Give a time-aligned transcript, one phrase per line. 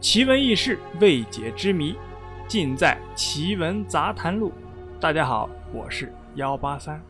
[0.00, 1.94] 奇闻异事、未解之谜，
[2.48, 4.50] 尽在《奇闻杂谈录》。
[4.98, 7.04] 大家好，我是幺八三。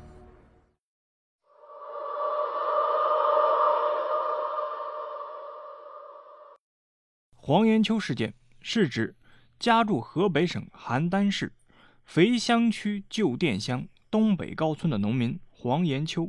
[7.37, 9.15] 黄延秋事件是指
[9.61, 11.53] 家住河北省邯郸市
[12.05, 16.29] 肥乡区旧店乡东北高村的农民黄延秋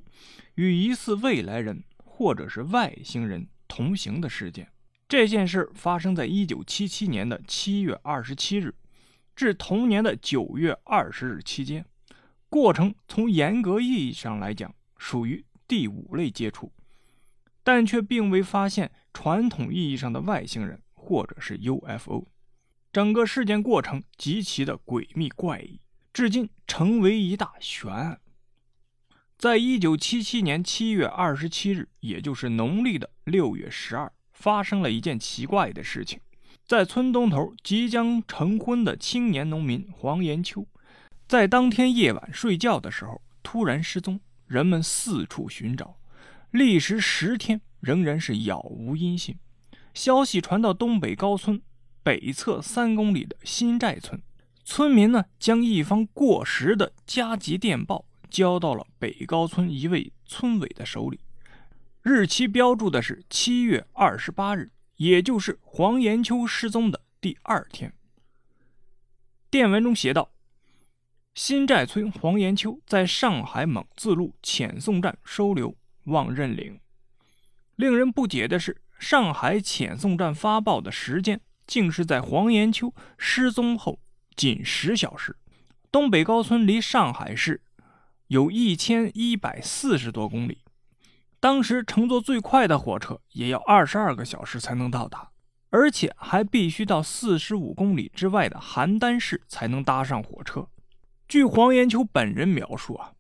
[0.54, 4.72] 与疑似未来人或者是外星人同行的事件。
[5.12, 8.74] 这件事发生在一九七七年的七月二十七日
[9.36, 11.86] 至同年的九月二十日期间，
[12.48, 16.72] 过程从严格意义上来讲属于第五类接触，
[17.62, 22.30] 但却并未发现传统意义上的外星人或者是 UFO。
[22.94, 25.82] 整个事件过程极其的诡秘怪异，
[26.14, 28.22] 至今成为一大悬案。
[29.38, 34.10] 在一九七七年七月二十七日，也就是农历的六月十二。
[34.42, 36.20] 发生了一件奇怪的事情，
[36.66, 40.66] 在村东头即将成婚的青年农民黄延秋，
[41.28, 45.96] 在当天夜晚睡觉的时候突然失踪，人们四处寻找，
[46.50, 49.38] 历时十天仍然是杳无音信。
[49.94, 51.62] 消息传到东北高村
[52.02, 54.22] 北侧三公里的新寨村，
[54.64, 61.20] 村民呢将一方过时的加急电报交到了北高村一位村委的手里。
[62.04, 67.94] 日期标注的是七月二十八日，也就是黄延秋失踪的第二天。
[69.52, 70.32] 电文中写道
[71.36, 76.80] ：“新寨村黄延秋在上海蒙自路遣送站收留，望认领。”
[77.78, 84.00] 令人不解的是，上海遣送站发报的时间竟是在黄延秋失踪后
[84.36, 85.36] 仅十小时。
[85.92, 87.62] 东北高村离上海市
[88.26, 90.58] 有一千一百四十多公里。
[91.42, 95.32] 当时乘坐最快的火车也要二十二个小时才能到达，
[95.72, 100.68] 而且还必须到四十五公里之外的邯郸市才能搭上火车。
[101.28, 103.14] 据黄延秋本人描述啊，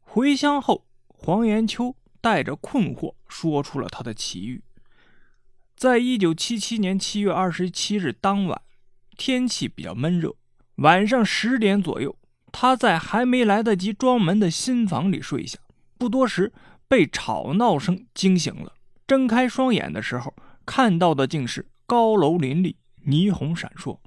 [0.00, 4.64] 回乡后，黄延秋带着困惑说出了他的奇遇。
[5.76, 8.60] 在一九七七年七月二十七日当晚，
[9.16, 10.34] 天气比较闷热，
[10.78, 12.18] 晚上十点左右，
[12.50, 15.60] 他在还没来得及装门的新房里睡下，
[15.96, 16.52] 不多时。
[16.88, 18.72] 被吵闹声惊醒了，
[19.06, 20.34] 睁开双眼的时候，
[20.64, 22.76] 看到的竟是高楼林立、
[23.06, 23.98] 霓虹闪烁，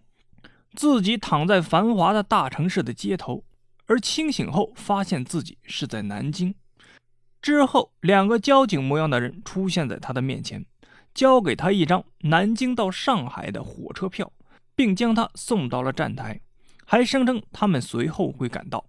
[0.73, 3.43] 自己躺在繁华的大城市的街头。
[3.87, 6.55] 而清醒后，发现自己是在南京。
[7.41, 10.65] 之后，两个交警模样的人出现在他的面前，
[11.13, 14.31] 交给他一张南京到上海的火车票，
[14.75, 16.39] 并将他送到了站台，
[16.85, 18.85] 还声称他们随后会赶到。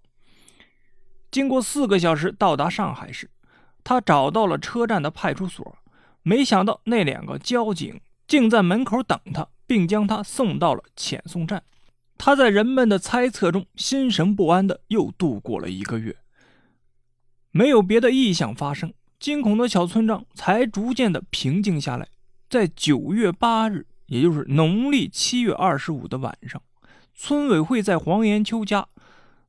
[1.32, 3.28] 经过四个小时，到达上海市。
[3.84, 5.76] 他找到了车站的派出所，
[6.22, 11.62] 没想到那两个交警竟在门口等他，并将他送到了遣送站。
[12.16, 16.16] 他在人们的猜测中心神不安的又度过了一个月，
[17.50, 22.06] 没有别的异象发生，惊恐的小村长才逐渐的平静下来。
[22.48, 26.62] 在九月八日，也就是农历七月二十五的晚上，
[27.14, 28.86] 村委会在黄延秋家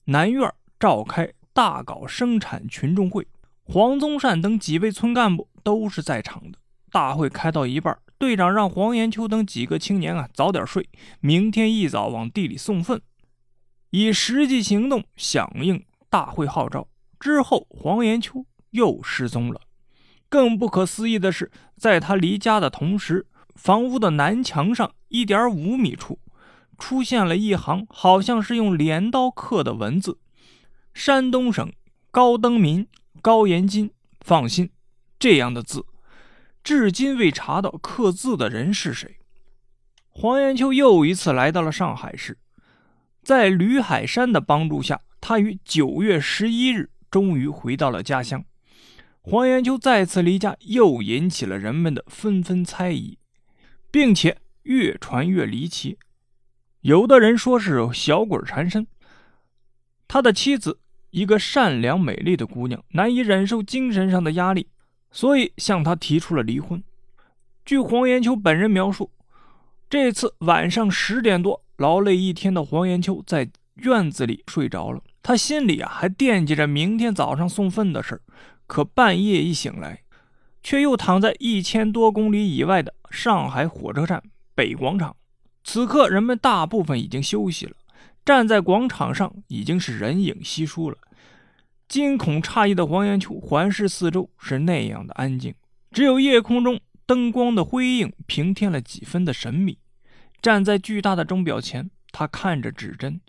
[0.06, 3.28] 南院召开大搞生产群众会。
[3.66, 6.60] 黄宗善等几位村干部都是在场的。
[6.92, 10.88] 大会开到一半，队长让黄延秋等几个青年啊早点睡，
[11.22, 13.02] 明天一早往地里送粪，
[13.90, 16.88] 以实际行动响应大会号召。
[17.20, 19.62] 之后，黄延秋又失踪了。
[20.30, 23.26] 更不可思议的是，在他离家的同时，
[23.56, 26.20] 房屋的南墙上一点五米处
[26.78, 30.20] 出现了一行好像是用镰刀刻的文字
[30.94, 31.72] ：“山东省
[32.12, 32.86] 高登民。”
[33.24, 33.90] 高延金，
[34.20, 34.70] 放心，
[35.18, 35.86] 这样的字，
[36.62, 39.18] 至今未查到刻字的人是谁。
[40.10, 42.38] 黄延秋又一次来到了上海市，
[43.24, 48.44] 在吕海山的帮助下，他于九月十一日终于回到了家乡。
[49.22, 53.18] 黄延秋再次离家，又引起了人们的纷纷猜疑，
[53.90, 55.98] 并且越传越离奇。
[56.82, 58.86] 有的人说是小鬼缠身，
[60.10, 60.82] 他的妻子。
[61.14, 64.68] 一个善良美丽的姑娘难以忍受精神上的压力，
[65.12, 66.84] 所以向他提出了离婚。
[67.64, 69.12] 据黄延秋本人描述，
[69.88, 75.04] 这次晚上十点多，劳累一天的黄延秋在院子里睡着了。
[75.22, 78.20] 他心里啊还惦记着明天早上送粪的事
[78.66, 80.02] 可半夜一醒来，
[80.64, 84.24] 却又躺在一千多公里以外的上海火车站
[84.56, 85.16] 北广场。
[85.64, 87.76] 此刻人们大部分已经休息了。
[88.26, 90.98] 站在广场上，已经是人影稀疏了。
[91.88, 95.54] 惊恐诧异的黄延秋环视四周，是那样的安静，
[95.92, 99.78] 只有夜空中灯光的辉映平添了几分的神秘。
[100.42, 103.20] 站在巨大的钟表前，他看着指针，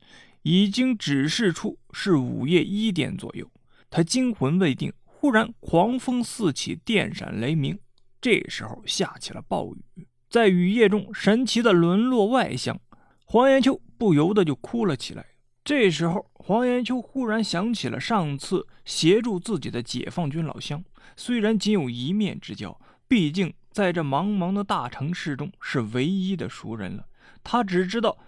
[0.43, 3.50] 已经指示出是午夜一点左右。
[3.90, 7.79] 他惊魂未定，忽然狂风四起，电闪雷鸣。
[8.20, 12.81] 这时候下起了暴雨，在雨夜中神奇的沦落外乡，
[13.26, 15.25] 黄延秋不由得就哭了起来。
[15.64, 20.85] 这时候，黄延秋忽然想起了上次协助自己的解放军老乡，
[21.17, 27.06] 虽然仅有一面之交，毕竟在这茫茫的大城市中是唯一的熟人了。
[27.43, 28.19] 他只知道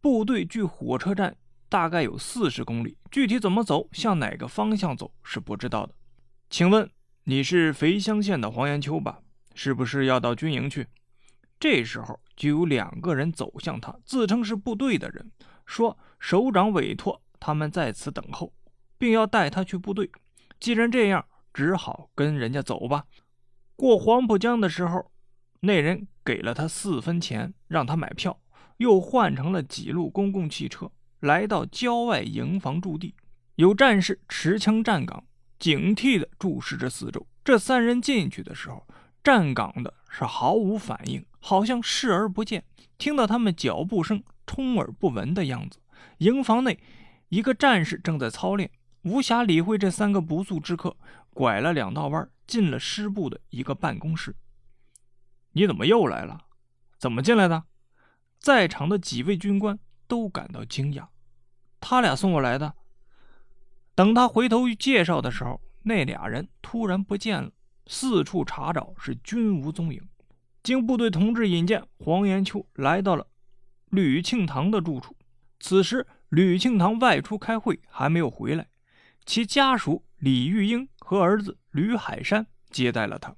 [0.00, 1.36] 部队距火车站。
[1.66, 5.92] 大概有四十公里，具体怎么走，向哪个方向走是不知道的。
[6.48, 6.88] 请问
[7.24, 9.18] 你是肥乡县的黄延秋吧？
[9.56, 10.86] 是不是要到军营去？
[11.58, 15.30] 这时候就有两个人走向他，自称是部队的人，
[15.64, 18.52] 说首长委托他们在此等候，
[18.98, 20.10] 并要带他去部队。
[20.60, 23.04] 既然这样，只好跟人家走吧。
[23.76, 25.10] 过黄浦江的时候，
[25.60, 28.40] 那人给了他四分钱，让他买票，
[28.76, 30.90] 又换成了几路公共汽车。
[31.20, 33.14] 来到郊外营房驻地，
[33.54, 35.24] 有战士持枪站岗，
[35.58, 37.26] 警惕地注视着四周。
[37.42, 38.86] 这三人进去的时候，
[39.22, 42.62] 站岗的是毫无反应，好像视而不见。
[42.96, 45.80] 听到他们脚步声，充耳不闻的样子。
[46.18, 46.78] 营房内，
[47.30, 48.70] 一个战士正在操练，
[49.02, 50.96] 无暇理会这三个不速之客，
[51.30, 54.36] 拐了两道弯，进了师部的一个办公室。
[55.50, 56.42] 你怎么又来了？
[56.96, 57.64] 怎么进来的？
[58.38, 59.76] 在场的几位军官
[60.06, 61.08] 都感到惊讶。
[61.80, 62.74] 他俩送我来的。
[63.96, 67.50] 等他回头介绍的时候，那俩人突然不见了，
[67.86, 70.00] 四处查找是均无踪影。
[70.62, 73.26] 经部队同志引荐，黄延秋来到了
[73.90, 75.16] 吕庆堂的住处。
[75.60, 78.66] 此时，吕庆堂外出开会，还没有回来。
[79.26, 83.34] 其家属李玉英和儿子吕海山接待了他。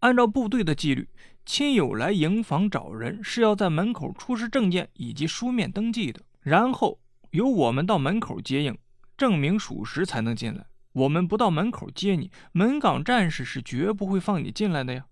[0.00, 1.08] 按照部队的纪律，
[1.44, 7.00] 亲友来营房找人是要在门口出示证件以及书面登记的，然后。
[7.32, 8.78] 由我们到门口接应，
[9.18, 10.64] 证明属实才能进来。
[10.96, 15.04] 我们不到门口接你，门岗战士是绝不会放你进来的呀。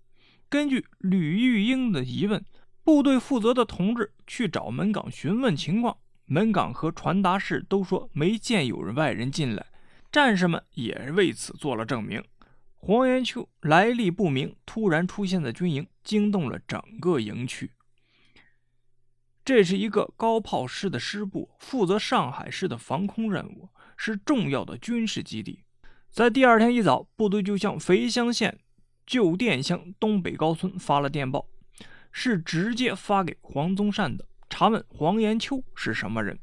[0.49, 2.43] 根据吕玉英的疑问，
[2.83, 5.95] 部队负责的同志去找门岗询问情况，
[6.25, 9.63] 门岗和传达室都说没见有人外人进来，
[10.11, 12.23] 战士们也为此做了证明。
[12.77, 17.69] 黄延秋来历不明，突然出现在军营，惊动了整个营区。
[19.43, 25.64] 这是一个高炮师的师部，负责上海市的防空任务，是重要的军事基地。
[26.15, 28.57] 在第二天一早，部队就向肥乡县
[29.05, 31.45] 旧店乡东北高村发了电报，
[32.09, 36.39] 是直接发给黄宗善的，查问黄延秋是什么人，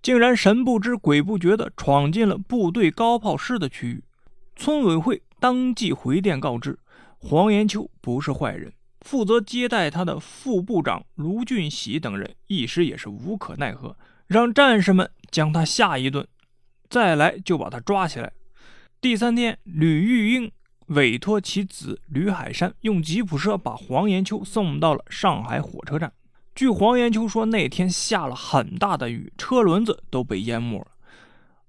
[0.00, 4.04] 竟然神不知鬼不觉地闯进了部队高炮师的区域。
[4.54, 6.78] 村委会当即回电告知，
[7.18, 8.72] 黄延秋不是坏人。
[9.00, 13.96] 负责接待他的副部长卢俊喜等人一时也是无可奈何，
[14.28, 16.24] 让战士们将他吓一顿，
[16.88, 18.32] 再来就把他抓起来。
[19.00, 20.50] 第三天，吕玉英
[20.86, 26.12] 委托其子吕海山用吉普车把黄延秋送到了上海火车站。
[26.52, 30.88] 据黄延秋说，那天下了很大的雨，车轮子都被淹没了，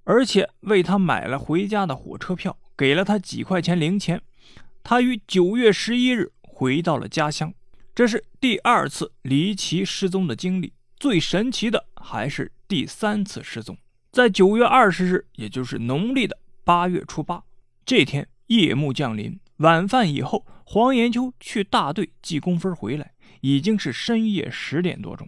[0.05, 4.19] 而且为他买了回家的火车票，给了他几块钱零钱。
[4.81, 6.31] 他于九月十一日。
[6.41, 7.53] 回到了家乡，
[7.95, 10.73] 这是第二次离奇失踪的经历。
[10.97, 13.77] 最神奇的还是第三次失踪，
[14.11, 16.37] 在九月二十日，也就是农历的
[16.69, 17.43] 八月初八
[17.83, 25.27] 这天，夜幕降临，晚饭以后，黄延秋去大队记工分回来，已经是深夜十点多钟。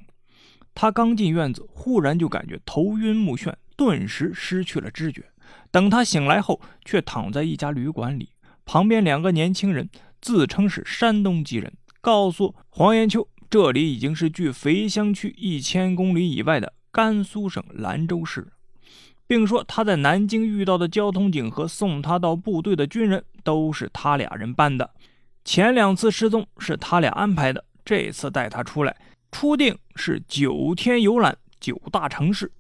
[0.76, 5.32] 他刚进院子，忽然就感觉头晕目眩，顿时失去了知觉。
[5.72, 8.30] 等他醒来后，却躺在一家旅馆里，
[8.64, 9.90] 旁边两个年轻人。
[10.22, 18.54] 自称是山东籍人，告诉黄延秋，这里已经是距肥乡区一千公里以外的甘肃省兰州市，
[19.32, 24.92] 并说他在南京遇到的交通警和送他到部队的军人都是他俩人办的。
[25.46, 28.94] 前两次失踪是他俩安排的，这次带他出来，
[29.32, 32.52] 初定是九天游览九大城市。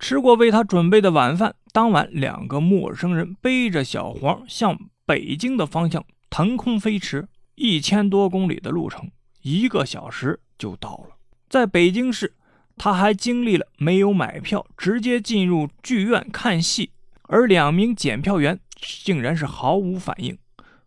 [0.00, 6.04] 吃过为他准备的晚饭，当晚两个陌生人背着小黄向北京的方向。
[6.28, 9.08] 腾空飞驰一千多公里的路程，
[9.42, 11.14] 一个小时就到了。
[11.48, 12.34] 在北京市，
[12.76, 16.90] 他还经历了没有买票直接进入剧院看戏，
[17.22, 20.36] 而两名检票员竟然是毫无反应。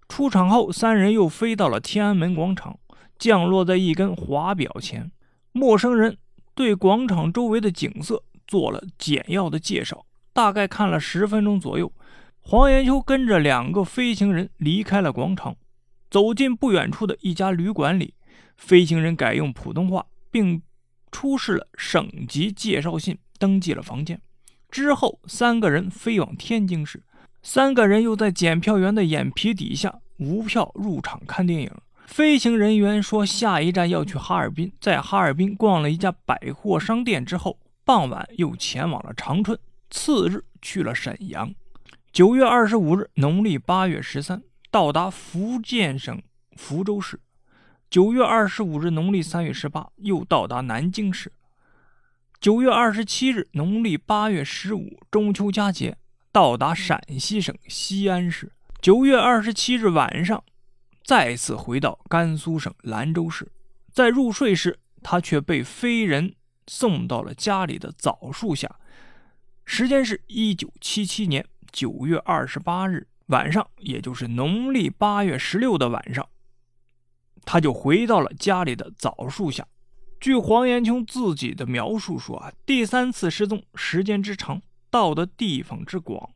[0.08, 2.80] 出场后，三人又飞到了天安门广场，
[3.18, 5.12] 降落在一根华表前。
[5.52, 6.18] 陌生人
[6.54, 11.92] 对广场周围的景色做了简要的介绍，大概看了十分钟左右。
[12.40, 15.56] 黄延秋跟着两个飞行人离开了广场，
[16.10, 18.14] 走进不远处的一家旅馆里。
[18.58, 20.62] 飞行人改用普通话，并
[21.12, 24.20] 出示了省级介绍信，登记了房间。
[24.70, 27.02] 之后，三个人飞往天津市，
[27.42, 31.72] 三个人又在检票员的眼皮底下无票入场看电影。
[32.06, 39.58] 飞行人员说，下一站要去哈尔滨，在哈尔滨逛了一家百货商店之后，傍晚又前往了长春，
[39.90, 41.54] 次日去了沈阳。
[42.12, 46.20] 九月二十五日，农历八月十三，到达福建省
[46.56, 47.20] 福州市。
[47.90, 51.32] 九月二十五日，农历三月十八，又到达南京市。
[52.40, 55.98] 九月二十七日，农历八月十五，中秋佳节，
[56.32, 58.52] 到达陕西省西安市。
[58.80, 60.44] 九月二十七日晚上。
[61.04, 63.52] 再次回到甘肃省兰州市，
[63.92, 66.36] 在入睡时，他却被飞人
[66.68, 68.70] 送到了家里的枣树下。
[69.66, 76.30] 时间是一九七七年九月二十八日晚上，也就是农历八月十六的晚上，
[77.52, 79.66] 他就回到了家里的枣树下。
[80.20, 86.30] 据黄延秋自己的描述说啊，第三次失踪时间之长，到的地方之广，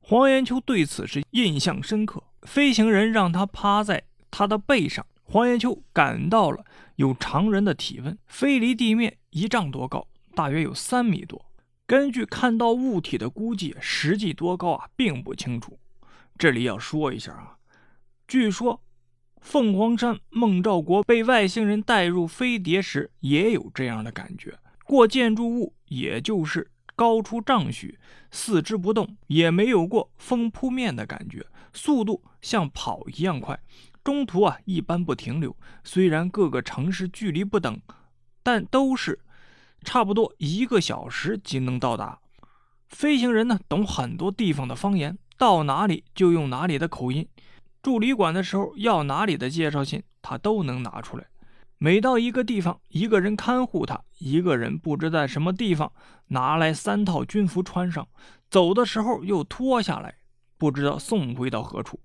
[0.00, 2.24] 黄延秋对此是印象深刻。
[2.42, 6.64] 飞行人让他趴在他的背上，黄延秋感到了
[6.96, 11.46] 有常人的体温，飞离地面一丈多高，大约有三米多。
[11.86, 15.78] 根据看到物体的估计，实际多高啊，并不清楚。
[16.36, 17.58] 这里要说一下啊，
[18.26, 18.82] 据说
[19.42, 24.56] 凤凰山孟兆国被外星人带入飞碟时，也有这样的感觉。
[24.84, 27.98] 过建筑物，也就是高出丈许，
[28.30, 31.44] 四肢不动，也没有过风扑面的感觉。
[31.74, 33.58] 速度像跑一样快，
[34.04, 35.54] 中途啊一般不停留。
[35.82, 37.78] 虽然各个城市距离不等，
[38.42, 39.18] 但都是
[39.82, 42.20] 差不多一个小时即能到达。
[42.88, 47.26] 飞行人呢懂很多地方的方言，到哪里就用哪里的口音。
[47.82, 51.26] 住旅馆的时候要哪里的介绍信，他都能拿出来。
[51.78, 55.92] 每到一个地方，一个人看护他，一个人不知在什么地方
[56.28, 58.06] 拿来三套军服穿上，
[58.48, 60.14] 走的时候又脱下来。
[60.56, 61.98] 不知道送回到何处。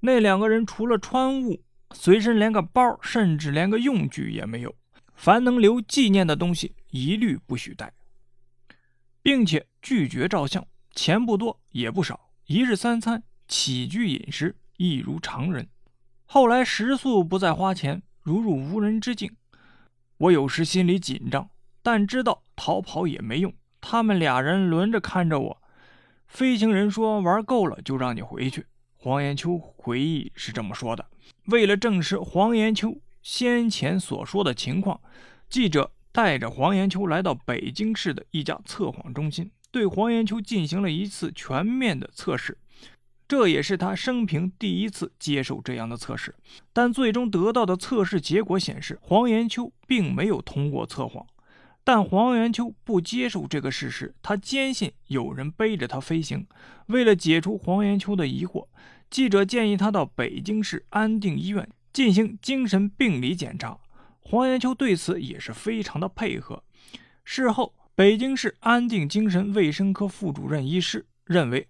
[0.00, 1.62] 那两个人除了穿物，
[1.92, 4.74] 随身连个包，甚至连个用具也没有。
[5.14, 7.92] 凡能留纪念的东西，一律不许带，
[9.22, 10.66] 并且拒绝照相。
[10.92, 15.68] 钱不多也不少，一日三餐，起居饮食亦如常人。
[16.24, 19.30] 后来食宿不再花钱，如入无人之境。
[20.16, 21.50] 我有时心里紧张，
[21.82, 23.52] 但知道逃跑也没用。
[23.80, 25.62] 他们俩人轮着看着我。
[26.26, 28.66] 飞行人说：“玩够了就让你回去。”
[28.96, 31.06] 黄延秋回忆是这么说的。
[31.46, 35.00] 为了证实黄延秋先前所说的情况，
[35.48, 42.58] 记者带着黄延秋来到北京市的一家测谎中心，对黄延秋进行了一次全面的测试。
[43.28, 46.34] 这也是他生平第一次接受这样的测试。
[46.72, 51.26] 但最终得到的测试结果显示，黄延秋并没有通过测谎。
[51.84, 56.46] 但黄元秋不接受这个事实，他坚信有人背着他飞行。
[56.86, 58.66] 为了解除黄元秋的疑惑，
[59.08, 63.78] 记者建议他到北京市安定医院进行精神病理检查。
[64.20, 66.62] 黄元秋对此也是非常的配合。
[67.24, 71.66] 事后，北京市安定精神卫生科副主任医师认为，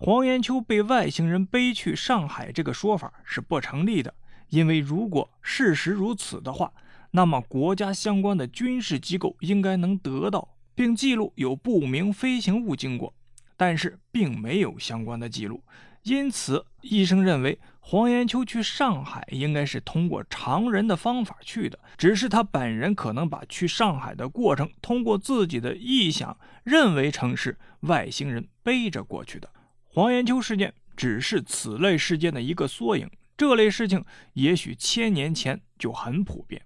[0.00, 4.14] 黄延秋被外星人背去上海这个说法是不成立的，
[4.48, 6.72] 因为如果事实如此的话。
[7.10, 13.12] 那么，国家相关的军事机构应该能得到并记录有不明飞行物经过，
[13.56, 15.64] 但是并没有相关的记录。
[16.04, 29.50] 因此，医生认为黄延秋去上海应该是通过常人的方法去的，只是他本人可能把去上海的过程通过自己的臆想认为成是外星人背着过去的。
[29.98, 36.64] 黄延秋事件只是此类事件的一个缩影，这类事情也许千年前就很普遍。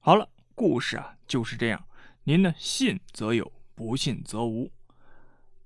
[0.00, 1.82] 好了，故事啊就是这样。
[2.24, 4.70] 您呢，信则有，不信则无。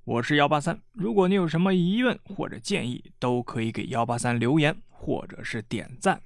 [0.04, 6.22] 我是幺八三，如果你有什么疑问或者建议，都可以给幺八三留言或者是点赞。